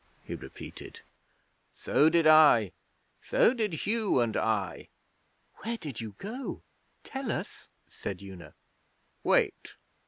he 0.23 0.33
repeated. 0.33 1.01
'So 1.75 2.09
did 2.09 2.25
I 2.25 2.71
so 3.21 3.53
did 3.53 3.85
Hugh 3.85 4.19
and 4.19 4.35
I.' 4.35 4.87
'Where 5.57 5.77
did 5.77 6.01
you 6.01 6.15
go? 6.17 6.63
Tell 7.03 7.31
us,' 7.31 7.69
said 7.87 8.19
Una. 8.23 8.55
'Wait. 9.23 9.77